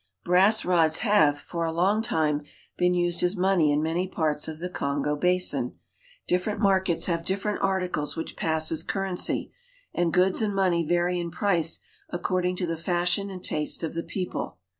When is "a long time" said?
1.63-2.41